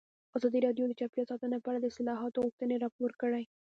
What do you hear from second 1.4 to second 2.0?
په اړه د